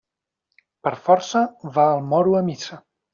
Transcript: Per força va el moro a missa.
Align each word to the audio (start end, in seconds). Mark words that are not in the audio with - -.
Per 0.87 0.93
força 1.07 1.41
va 1.75 1.85
el 1.99 2.01
moro 2.15 2.33
a 2.39 2.41
missa. 2.49 2.81